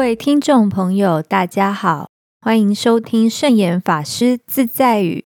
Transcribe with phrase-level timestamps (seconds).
[0.00, 2.08] 各位听众朋友，大家好，
[2.40, 5.26] 欢迎收听圣严法师自在语。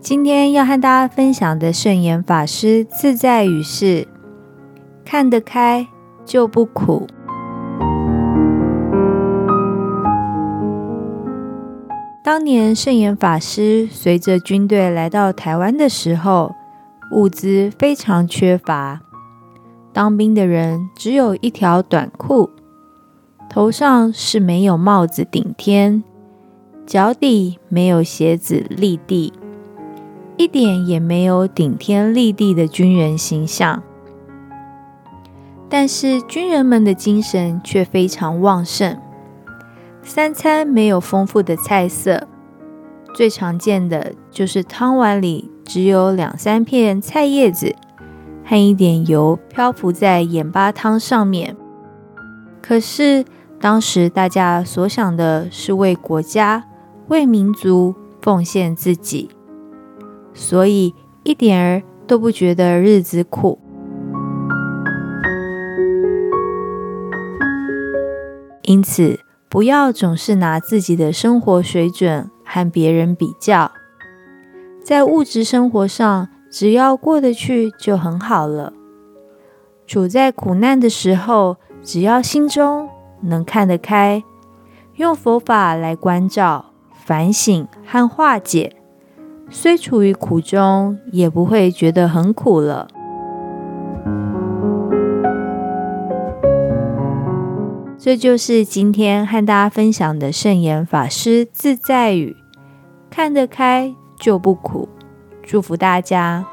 [0.00, 4.08] 今天要和大家分享的圣严法师自在语是：
[5.04, 5.86] 看得开
[6.24, 7.06] 就不苦。
[12.24, 16.56] 当年圣严法师随着军队来到台湾的时候，
[17.12, 19.02] 物资非常缺乏。
[19.98, 22.50] 当兵的人只有一条短裤，
[23.50, 26.04] 头上是没有帽子顶天，
[26.86, 29.32] 脚底没有鞋子立地，
[30.36, 33.82] 一点也没有顶天立地的军人形象。
[35.68, 38.96] 但是军人们的精神却非常旺盛。
[40.04, 42.28] 三餐没有丰富的菜色，
[43.12, 47.74] 最常见的就是汤碗里只有两三片菜叶子。
[48.48, 51.54] 和一点油漂浮在盐巴汤上面。
[52.62, 53.22] 可是
[53.60, 56.64] 当时大家所想的是为国家、
[57.08, 59.28] 为民族奉献自己，
[60.32, 63.58] 所以一点儿都不觉得日子苦。
[68.62, 73.72] 因此，不要总是拿自己的生活水准和别人比较，
[74.82, 76.30] 在物质生活上。
[76.50, 78.72] 只要过得去就很好了。
[79.86, 82.88] 处在苦难的时候，只要心中
[83.22, 84.22] 能看得开，
[84.96, 88.76] 用佛法来关照、反省和化解，
[89.50, 92.88] 虽处于苦中，也不会觉得很苦了。
[97.98, 102.36] 这就是今天和大家分享的圣严法师自在语：
[103.10, 104.88] 看得开就不苦。
[105.48, 106.44] 祝福大家。